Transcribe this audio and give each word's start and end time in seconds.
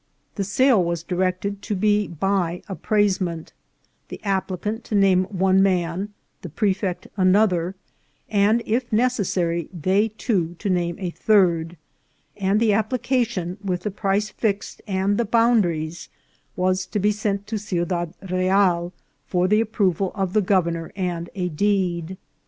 The 0.33 0.43
sale 0.43 0.83
was 0.83 1.03
directed 1.03 1.61
to 1.61 1.75
be 1.75 2.07
by 2.07 2.63
appraisement, 2.67 3.53
the 4.07 4.19
appli 4.25 4.59
cant 4.59 4.83
to 4.85 4.95
name 4.95 5.25
one 5.25 5.61
man, 5.61 6.11
the 6.41 6.49
prefect 6.49 7.05
another, 7.17 7.75
and, 8.27 8.63
if 8.65 8.91
ne 8.91 9.03
cessary, 9.05 9.69
they 9.71 10.07
two 10.07 10.55
to 10.57 10.71
name 10.71 10.95
a 10.97 11.11
third; 11.11 11.77
and 12.35 12.59
the 12.59 12.73
application, 12.73 13.59
with 13.63 13.81
the 13.83 13.91
price 13.91 14.31
fixed 14.31 14.81
and 14.87 15.19
the 15.19 15.23
boundaries, 15.25 16.09
was 16.55 16.87
to 16.87 16.97
be 16.97 17.11
sent 17.11 17.45
to 17.45 17.59
Ciudad 17.59 18.15
Real 18.27 18.93
for 19.27 19.47
the 19.47 19.61
approval 19.61 20.11
of 20.15 20.33
the 20.33 20.41
governor 20.41 20.91
and 20.95 21.29
a 21.35 21.47
deed. 21.49 22.17